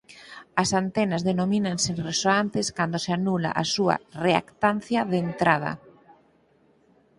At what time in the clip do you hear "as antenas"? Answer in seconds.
0.61-1.25